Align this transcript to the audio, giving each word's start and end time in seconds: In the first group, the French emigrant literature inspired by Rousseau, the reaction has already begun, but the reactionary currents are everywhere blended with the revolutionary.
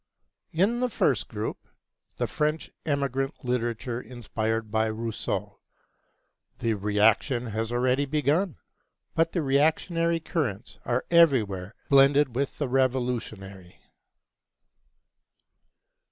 In 0.51 0.79
the 0.79 0.89
first 0.89 1.27
group, 1.27 1.59
the 2.17 2.25
French 2.25 2.71
emigrant 2.87 3.45
literature 3.45 4.01
inspired 4.01 4.71
by 4.71 4.87
Rousseau, 4.87 5.59
the 6.57 6.73
reaction 6.73 7.45
has 7.51 7.71
already 7.71 8.05
begun, 8.07 8.57
but 9.13 9.33
the 9.33 9.43
reactionary 9.43 10.19
currents 10.19 10.79
are 10.85 11.05
everywhere 11.11 11.75
blended 11.87 12.35
with 12.35 12.57
the 12.57 12.67
revolutionary. 12.67 13.79